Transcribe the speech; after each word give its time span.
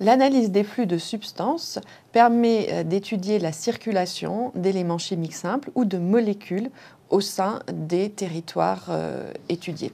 L'analyse 0.00 0.50
des 0.50 0.64
flux 0.64 0.86
de 0.86 0.96
substances 0.96 1.78
permet 2.12 2.68
euh, 2.70 2.82
d'étudier 2.84 3.38
la 3.38 3.52
circulation 3.52 4.50
d'éléments 4.54 4.98
chimiques 4.98 5.34
simples 5.34 5.70
ou 5.74 5.84
de 5.84 5.98
molécules 5.98 6.70
au 7.10 7.20
sein 7.20 7.60
des 7.70 8.10
territoires 8.10 8.86
euh, 8.88 9.30
étudiés. 9.50 9.92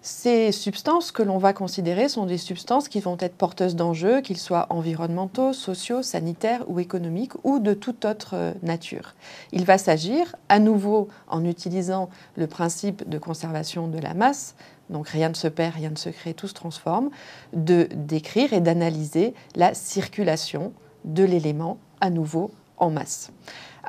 Ces 0.00 0.52
substances 0.52 1.10
que 1.10 1.24
l'on 1.24 1.38
va 1.38 1.52
considérer 1.52 2.08
sont 2.08 2.24
des 2.24 2.38
substances 2.38 2.88
qui 2.88 3.00
vont 3.00 3.16
être 3.18 3.34
porteuses 3.34 3.74
d'enjeux, 3.74 4.20
qu'ils 4.20 4.38
soient 4.38 4.66
environnementaux, 4.70 5.52
sociaux, 5.52 6.02
sanitaires 6.02 6.64
ou 6.68 6.78
économiques 6.78 7.32
ou 7.42 7.58
de 7.58 7.74
toute 7.74 8.04
autre 8.04 8.30
euh, 8.34 8.52
nature. 8.62 9.14
Il 9.50 9.64
va 9.64 9.76
s'agir, 9.76 10.36
à 10.48 10.60
nouveau 10.60 11.08
en 11.26 11.44
utilisant 11.44 12.10
le 12.36 12.46
principe 12.46 13.08
de 13.08 13.18
conservation 13.18 13.88
de 13.88 13.98
la 13.98 14.14
masse, 14.14 14.54
donc 14.88 15.08
rien 15.08 15.28
ne 15.30 15.34
se 15.34 15.48
perd, 15.48 15.74
rien 15.74 15.90
ne 15.90 15.96
se 15.96 16.10
crée, 16.10 16.32
tout 16.32 16.48
se 16.48 16.54
transforme, 16.54 17.10
de 17.52 17.88
décrire 17.92 18.52
et 18.52 18.60
d'analyser 18.60 19.34
la 19.56 19.74
circulation 19.74 20.72
de 21.04 21.24
l'élément 21.24 21.78
à 22.00 22.10
nouveau 22.10 22.52
en 22.76 22.90
masse. 22.90 23.32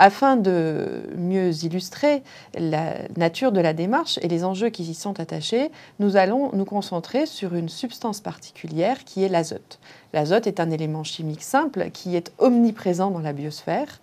Afin 0.02 0.38
de 0.38 1.04
mieux 1.18 1.52
illustrer 1.66 2.24
la 2.58 2.94
nature 3.18 3.52
de 3.52 3.60
la 3.60 3.74
démarche 3.74 4.18
et 4.22 4.30
les 4.30 4.46
enjeux 4.46 4.70
qui 4.70 4.84
y 4.84 4.94
sont 4.94 5.20
attachés, 5.20 5.72
nous 6.00 6.16
allons 6.16 6.52
nous 6.54 6.64
concentrer 6.64 7.26
sur 7.26 7.54
une 7.54 7.68
substance 7.68 8.22
particulière 8.22 9.04
qui 9.04 9.26
est 9.26 9.28
l'azote. 9.28 9.78
L'azote 10.14 10.48
est 10.48 10.62
un 10.62 10.72
élément 10.72 11.04
chimique 11.04 11.44
simple 11.44 11.90
qui 11.92 12.16
est 12.16 12.32
omniprésent 12.38 13.12
dans 13.12 13.20
la 13.20 13.34
biosphère. 13.34 14.00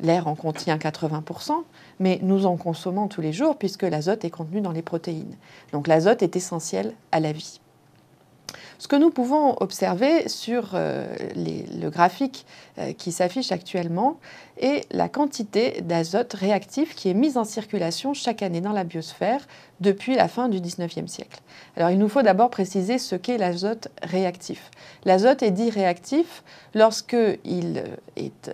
L'air 0.00 0.26
en 0.26 0.34
contient 0.34 0.76
80%, 0.76 1.52
mais 2.00 2.18
nous 2.22 2.44
en 2.44 2.56
consommons 2.56 3.06
tous 3.06 3.20
les 3.20 3.32
jours 3.32 3.56
puisque 3.56 3.84
l'azote 3.84 4.24
est 4.24 4.30
contenu 4.30 4.60
dans 4.60 4.72
les 4.72 4.82
protéines. 4.82 5.36
Donc 5.72 5.86
l'azote 5.86 6.24
est 6.24 6.34
essentiel 6.34 6.94
à 7.12 7.20
la 7.20 7.30
vie. 7.30 7.60
Ce 8.78 8.86
que 8.86 8.96
nous 8.96 9.10
pouvons 9.10 9.56
observer 9.60 10.28
sur 10.28 10.70
euh, 10.74 11.06
le 11.34 11.90
graphique 11.90 12.46
euh, 12.78 12.92
qui 12.92 13.12
s'affiche 13.12 13.50
actuellement 13.50 14.18
est 14.56 14.86
la 14.92 15.08
quantité 15.08 15.80
d'azote 15.82 16.32
réactif 16.32 16.94
qui 16.94 17.08
est 17.08 17.14
mise 17.14 17.36
en 17.36 17.44
circulation 17.44 18.14
chaque 18.14 18.42
année 18.42 18.60
dans 18.60 18.72
la 18.72 18.84
biosphère 18.84 19.46
depuis 19.80 20.14
la 20.14 20.28
fin 20.28 20.48
du 20.48 20.60
19e 20.60 21.08
siècle. 21.08 21.40
Alors 21.76 21.90
il 21.90 21.98
nous 21.98 22.08
faut 22.08 22.22
d'abord 22.22 22.50
préciser 22.50 22.98
ce 22.98 23.16
qu'est 23.16 23.38
l'azote 23.38 23.88
réactif. 24.02 24.70
L'azote 25.04 25.42
est 25.42 25.50
dit 25.50 25.70
réactif 25.70 26.42
lorsqu'il 26.74 27.82
est 28.16 28.48
euh, 28.48 28.52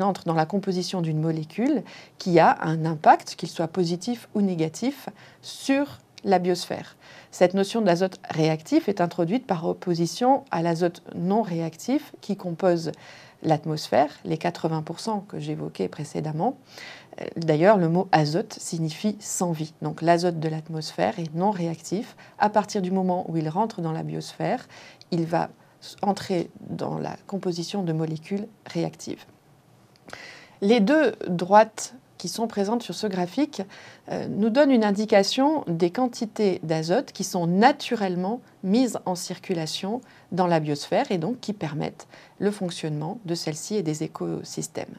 entre 0.00 0.24
dans 0.24 0.34
la 0.34 0.46
composition 0.46 1.00
d'une 1.00 1.20
molécule 1.20 1.82
qui 2.18 2.38
a 2.38 2.58
un 2.60 2.84
impact, 2.84 3.34
qu'il 3.36 3.48
soit 3.48 3.68
positif 3.68 4.28
ou 4.34 4.42
négatif, 4.42 5.08
sur 5.42 5.98
la 6.26 6.38
biosphère. 6.38 6.96
Cette 7.30 7.54
notion 7.54 7.80
d'azote 7.80 8.18
réactif 8.28 8.88
est 8.88 9.00
introduite 9.00 9.46
par 9.46 9.64
opposition 9.66 10.44
à 10.50 10.60
l'azote 10.60 11.02
non 11.14 11.40
réactif 11.40 12.12
qui 12.20 12.36
compose 12.36 12.92
l'atmosphère, 13.42 14.10
les 14.24 14.36
80% 14.36 15.26
que 15.26 15.38
j'évoquais 15.38 15.88
précédemment. 15.88 16.58
D'ailleurs, 17.36 17.78
le 17.78 17.88
mot 17.88 18.08
azote 18.12 18.54
signifie 18.58 19.16
sans 19.20 19.52
vie. 19.52 19.72
Donc 19.82 20.02
l'azote 20.02 20.40
de 20.40 20.48
l'atmosphère 20.48 21.18
est 21.18 21.34
non 21.34 21.50
réactif. 21.50 22.16
À 22.38 22.50
partir 22.50 22.82
du 22.82 22.90
moment 22.90 23.24
où 23.30 23.36
il 23.36 23.48
rentre 23.48 23.80
dans 23.80 23.92
la 23.92 24.02
biosphère, 24.02 24.66
il 25.12 25.24
va 25.24 25.48
entrer 26.02 26.50
dans 26.68 26.98
la 26.98 27.16
composition 27.26 27.84
de 27.84 27.92
molécules 27.92 28.48
réactives. 28.66 29.24
Les 30.60 30.80
deux 30.80 31.14
droites 31.28 31.94
qui 32.18 32.28
sont 32.28 32.46
présentes 32.46 32.82
sur 32.82 32.94
ce 32.94 33.06
graphique 33.06 33.62
euh, 34.10 34.26
nous 34.28 34.50
donnent 34.50 34.70
une 34.70 34.84
indication 34.84 35.64
des 35.66 35.90
quantités 35.90 36.60
d'azote 36.62 37.12
qui 37.12 37.24
sont 37.24 37.46
naturellement 37.46 38.40
mises 38.62 38.98
en 39.04 39.14
circulation 39.14 40.00
dans 40.32 40.46
la 40.46 40.60
biosphère 40.60 41.10
et 41.10 41.18
donc 41.18 41.40
qui 41.40 41.52
permettent 41.52 42.06
le 42.38 42.50
fonctionnement 42.50 43.18
de 43.24 43.34
celle-ci 43.34 43.76
et 43.76 43.82
des 43.82 44.02
écosystèmes. 44.02 44.94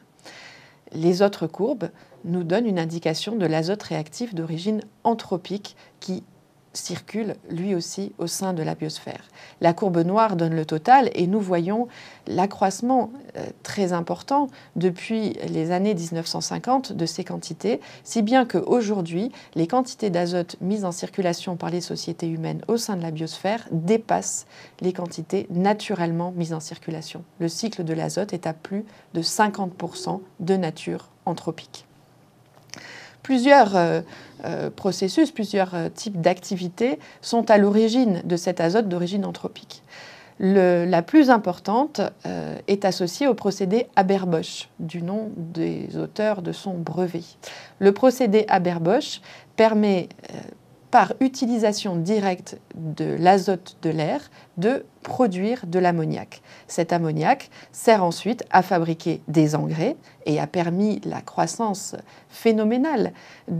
Les 0.92 1.22
autres 1.22 1.46
courbes 1.46 1.90
nous 2.24 2.44
donnent 2.44 2.66
une 2.66 2.78
indication 2.78 3.36
de 3.36 3.46
l'azote 3.46 3.82
réactif 3.82 4.34
d'origine 4.34 4.80
anthropique 5.04 5.76
qui 6.00 6.24
circule 6.72 7.34
lui 7.50 7.74
aussi 7.74 8.12
au 8.18 8.26
sein 8.26 8.52
de 8.52 8.62
la 8.62 8.74
biosphère. 8.74 9.24
La 9.60 9.72
courbe 9.72 9.98
noire 9.98 10.36
donne 10.36 10.54
le 10.54 10.64
total 10.64 11.10
et 11.14 11.26
nous 11.26 11.40
voyons 11.40 11.88
l'accroissement 12.26 13.10
euh, 13.36 13.46
très 13.62 13.92
important 13.92 14.48
depuis 14.76 15.34
les 15.48 15.70
années 15.70 15.94
1950 15.94 16.92
de 16.92 17.06
ces 17.06 17.24
quantités, 17.24 17.80
si 18.04 18.22
bien 18.22 18.44
qu'aujourd'hui, 18.44 19.32
les 19.54 19.66
quantités 19.66 20.10
d'azote 20.10 20.56
mises 20.60 20.84
en 20.84 20.92
circulation 20.92 21.56
par 21.56 21.70
les 21.70 21.80
sociétés 21.80 22.28
humaines 22.28 22.62
au 22.68 22.76
sein 22.76 22.96
de 22.96 23.02
la 23.02 23.10
biosphère 23.10 23.66
dépassent 23.70 24.46
les 24.80 24.92
quantités 24.92 25.46
naturellement 25.50 26.32
mises 26.36 26.52
en 26.52 26.60
circulation. 26.60 27.24
Le 27.38 27.48
cycle 27.48 27.84
de 27.84 27.92
l'azote 27.92 28.32
est 28.32 28.46
à 28.46 28.52
plus 28.52 28.84
de 29.14 29.22
50% 29.22 30.20
de 30.40 30.56
nature 30.56 31.08
anthropique 31.24 31.86
plusieurs 33.22 33.76
euh, 33.76 34.00
euh, 34.44 34.70
processus, 34.70 35.30
plusieurs 35.30 35.74
euh, 35.74 35.88
types 35.88 36.20
d'activités 36.20 36.98
sont 37.20 37.50
à 37.50 37.58
l'origine 37.58 38.22
de 38.24 38.36
cet 38.36 38.60
azote 38.60 38.88
d'origine 38.88 39.24
anthropique. 39.24 39.82
la 40.40 41.02
plus 41.02 41.30
importante 41.30 42.00
est 42.68 42.84
associée 42.84 43.26
au 43.26 43.34
procédé 43.34 43.88
Haber-Bosch, 43.96 44.68
du 44.78 45.02
nom 45.02 45.32
des 45.36 45.96
auteurs 45.96 46.42
de 46.42 46.52
son 46.52 46.74
brevet. 46.74 47.24
Le 47.80 47.90
procédé 47.90 48.44
Haber-Bosch 48.48 49.20
permet 49.56 50.08
par 50.90 51.12
utilisation 51.20 51.96
directe 51.96 52.58
de 52.74 53.04
l'azote 53.18 53.76
de 53.82 53.90
l'air, 53.90 54.30
de 54.56 54.84
produire 55.02 55.66
de 55.66 55.78
l'ammoniac. 55.78 56.42
Cet 56.66 56.92
ammoniac 56.92 57.50
sert 57.72 58.02
ensuite 58.02 58.44
à 58.50 58.62
fabriquer 58.62 59.20
des 59.28 59.54
engrais 59.54 59.96
et 60.26 60.40
a 60.40 60.46
permis 60.46 61.00
la 61.04 61.20
croissance 61.20 61.94
phénoménale 62.28 63.12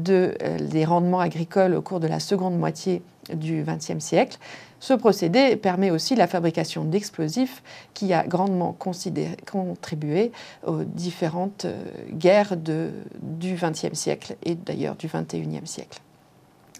euh, 0.08 0.58
des 0.60 0.84
rendements 0.84 1.20
agricoles 1.20 1.74
au 1.74 1.82
cours 1.82 2.00
de 2.00 2.06
la 2.06 2.20
seconde 2.20 2.58
moitié 2.58 3.02
du 3.34 3.62
XXe 3.62 4.02
siècle. 4.02 4.38
Ce 4.80 4.94
procédé 4.94 5.56
permet 5.56 5.90
aussi 5.90 6.14
la 6.14 6.26
fabrication 6.26 6.84
d'explosifs 6.84 7.62
qui 7.94 8.12
a 8.14 8.24
grandement 8.26 8.72
contribué 8.72 10.32
aux 10.66 10.84
différentes 10.84 11.64
euh, 11.66 11.82
guerres 12.12 12.56
du 12.56 13.54
XXe 13.54 13.92
siècle 13.92 14.36
et 14.44 14.54
d'ailleurs 14.54 14.96
du 14.96 15.08
XXIe 15.08 15.66
siècle. 15.66 16.00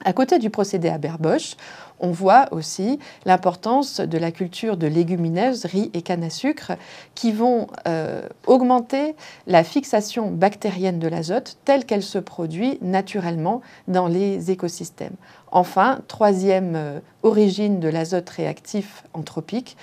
À 0.05 0.13
côté 0.13 0.39
du 0.39 0.51
procédé 0.51 0.89
Haber-Bosch, 0.89 1.57
on 2.01 2.11
voit 2.11 2.47
aussi 2.53 2.99
l'importance 3.25 4.01
de 4.01 4.19
la 4.19 4.31
culture 4.31 4.77
de 4.77 4.87
légumineuses, 4.87 5.65
riz 5.65 5.91
et 5.95 6.03
canne 6.03 6.23
à 6.23 6.31
sucre, 6.31 6.73
qui 7.15 7.33
vont 7.33 7.67
euh, 7.87 8.23
augmenter 8.47 9.17
la 9.47 9.65
fixation 9.65 10.31
bactérienne 10.31 10.99
de 10.99 11.09
l'azote 11.09 11.57
telle 11.65 11.85
qu'elle 11.85 12.03
se 12.05 12.19
produit 12.19 12.79
naturellement 12.81 13.61
dans 13.89 14.07
les 14.07 14.51
écosystèmes. 14.51 15.17
Enfin, 15.51 16.01
troisième 16.09 16.75
euh, 16.77 17.01
origine 17.23 17.81
de 17.81 17.89
l'azote 17.89 18.29
réactif 18.29 19.05
anthropique, 19.15 19.77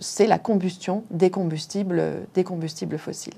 c'est 0.00 0.26
la 0.26 0.38
combustion 0.38 1.04
des 1.10 1.30
combustibles, 1.30 2.02
des 2.34 2.44
combustibles 2.44 2.98
fossiles. 2.98 3.34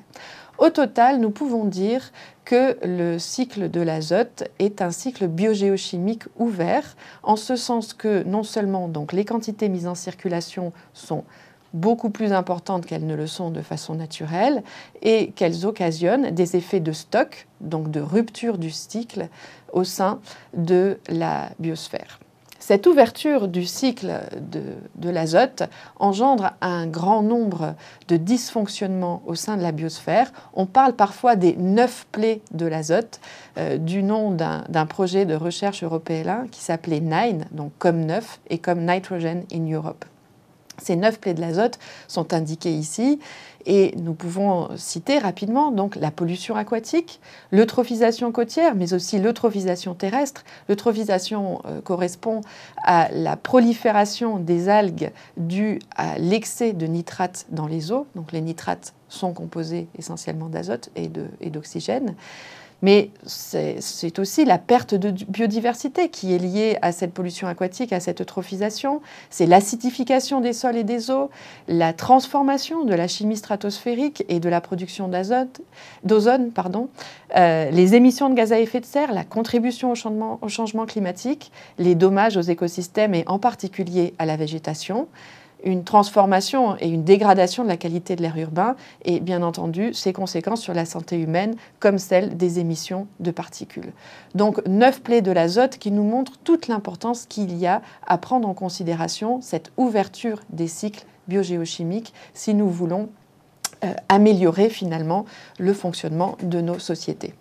Au 0.59 0.69
total, 0.69 1.21
nous 1.21 1.31
pouvons 1.31 1.65
dire 1.65 2.13
que 2.45 2.77
le 2.87 3.19
cycle 3.19 3.71
de 3.71 3.81
l'azote 3.81 4.45
est 4.59 4.83
un 4.83 4.91
cycle 4.91 5.27
biogéochimique 5.27 6.25
ouvert, 6.39 6.97
en 7.23 7.37
ce 7.37 7.57
sens 7.57 7.95
que 7.95 8.23
non 8.25 8.43
seulement 8.43 8.87
donc, 8.87 9.13
les 9.13 9.25
quantités 9.25 9.71
mises 9.71 9.87
en 9.87 9.95
circulation 9.95 10.73
sont 10.93 11.25
beaucoup 11.73 12.11
plus 12.11 12.33
importantes 12.33 12.87
qu'elles 12.87 13.07
ne 13.07 13.15
le 13.15 13.27
sont 13.27 13.51
de 13.51 13.63
façon 13.63 13.95
naturelle 13.95 14.63
et 15.03 15.31
qu'elles 15.33 15.67
occasionnent 15.67 16.31
des 16.31 16.57
effets 16.57 16.81
de 16.81 16.93
stock, 16.93 17.47
donc 17.61 17.91
de 17.91 18.01
rupture 18.01 18.59
du 18.59 18.71
cycle 18.71 19.29
au 19.73 19.85
sein 19.85 20.21
de 20.55 20.99
la 21.09 21.51
biosphère. 21.59 22.19
Cette 22.61 22.87
ouverture 22.87 23.49
du 23.49 23.65
cycle 23.65 24.21
de, 24.39 25.11
l'azote 25.11 25.63
engendre 25.99 26.53
un 26.61 26.87
grand 26.87 27.23
nombre 27.23 27.75
de 28.07 28.19
dysfonctionnements 28.19 29.23
au 29.27 29.35
sein 29.35 29.57
de 29.57 29.63
la 29.63 29.73
biosphère. 29.73 30.31
On 30.53 30.67
parle 30.67 30.93
parfois 30.93 31.37
des 31.37 31.57
neuf 31.57 32.07
plaies 32.13 32.43
de 32.53 32.67
l'azote, 32.67 33.19
euh, 33.57 33.79
du 33.79 34.03
nom 34.03 34.31
d'un 34.31 34.87
projet 34.87 35.25
de 35.25 35.35
recherche 35.35 35.83
européen 35.83 36.47
qui 36.53 36.61
s'appelait 36.61 37.01
NINE, 37.01 37.47
donc 37.51 37.73
comme 37.79 38.05
neuf, 38.05 38.41
et 38.51 38.59
comme 38.59 38.85
Nitrogen 38.85 39.45
in 39.53 39.73
Europe. 39.73 40.05
Ces 40.81 40.97
neuf 40.97 41.21
plaies 41.21 41.35
de 41.35 41.41
l'azote 41.41 41.79
sont 42.09 42.33
indiquées 42.35 42.73
ici 42.73 43.19
et 43.67 43.95
nous 43.97 44.15
pouvons 44.15 44.69
citer 44.77 45.19
rapidement 45.19 45.71
donc 45.71 45.97
la 45.97 46.11
pollution 46.11 46.57
aquatique, 46.57 47.21
l'eutrophisation 47.51 48.33
côtière, 48.33 48.75
mais 48.75 48.95
aussi 48.95 49.19
l'eutrophisation 49.19 49.95
terrestre. 49.95 50.45
L'eutrophisation 50.69 51.61
euh, 51.67 51.81
correspond 51.81 52.41
à 52.83 53.09
la 53.13 53.37
prolifération 53.37 54.39
des 54.39 54.69
algues 54.69 55.11
due 55.37 55.79
à 55.97 56.19
l'excès 56.19 56.73
de 56.73 56.87
nitrates 56.87 57.47
dans 57.51 57.67
les 57.67 57.93
eaux. 57.93 58.07
Donc 58.15 58.33
les 58.33 58.41
nitrates 58.41 58.95
sont 59.09 59.33
composés 59.33 59.89
essentiellement 59.99 60.49
d'azote 60.49 60.91
et 60.97 61.51
d'oxygène. 61.51 62.15
Mais 62.83 63.11
c'est 63.27 64.19
aussi 64.19 64.45
la 64.45 64.59
perte 64.59 64.95
de 64.95 65.11
biodiversité 65.11 66.09
qui 66.09 66.35
est 66.35 66.39
liée 66.39 66.79
à 66.83 66.93
cette 66.93 67.13
pollution 67.13 67.47
aquatique, 67.47 67.93
à 67.93 68.01
cette 68.01 68.21
eutrophisation. 68.21 69.01
C'est 69.29 69.47
l'acidification 69.47 70.41
des 70.41 70.53
sols 70.53 70.77
et 70.77 70.85
des 70.85 71.11
eaux, 71.11 71.31
la 71.69 71.93
transformation 71.93 72.85
de 72.85 72.95
la 72.95 73.09
chimie 73.09 73.37
stratosphérique 73.37 74.25
et 74.29 74.41
de 74.41 74.49
la 74.49 74.61
production 74.61 75.11
d'ozone, 76.05 76.51
euh, 77.37 77.71
les 77.71 77.95
émissions 77.95 78.31
de 78.31 78.35
gaz 78.35 78.53
à 78.53 78.61
effet 78.61 78.81
de 78.81 78.87
serre, 78.87 79.13
la 79.13 79.25
contribution 79.25 79.93
au 79.93 79.95
changement, 79.95 80.39
au 80.43 80.49
changement 80.49 80.87
climatique, 80.87 81.53
les 81.79 81.95
dommages 81.95 82.37
aux 82.37 82.43
écosystèmes 82.43 83.15
et 83.15 83.25
en 83.27 83.39
particulier 83.39 84.15
à 84.19 84.27
la 84.27 84.37
végétation 84.37 85.07
une 85.65 85.85
transformation 85.85 86.77
et 86.79 86.89
une 86.89 87.05
dégradation 87.05 87.63
de 87.63 87.69
la 87.69 87.77
qualité 87.77 88.17
de 88.17 88.23
l'air 88.23 88.37
urbain 88.37 88.77
et 89.05 89.21
bien 89.21 89.43
entendu 89.43 89.95
ses 89.95 90.13
conséquences 90.13 90.61
sur 90.61 90.75
la 90.75 90.85
santé 90.85 91.19
humaine 91.19 91.55
comme 91.79 91.99
celle 91.99 92.37
des 92.37 92.59
émissions 92.59 93.07
de 93.21 93.31
particules. 93.31 93.93
Donc 94.35 94.67
neuf 94.67 95.03
plaies 95.03 95.23
de 95.23 95.33
l'azote 95.33 95.79
qui 95.79 95.91
nous 95.91 96.05
montrent 96.05 96.39
toute 96.45 96.69
l'importance 96.69 97.27
qu'il 97.27 97.57
y 97.57 97.67
a 97.67 97.83
à 98.07 98.19
prendre 98.19 98.49
en 98.49 98.55
considération 98.55 99.41
cette 99.41 99.73
ouverture 99.77 100.41
des 100.51 100.69
cycles 100.69 101.05
biogéochimiques 101.29 102.13
si 102.35 102.55
nous 102.55 102.69
voulons 102.69 103.09
euh, 103.85 103.95
améliorer 104.09 104.69
finalement 104.69 105.25
le 105.59 105.73
fonctionnement 105.73 106.37
de 106.43 106.61
nos 106.61 106.79
sociétés. 106.79 107.35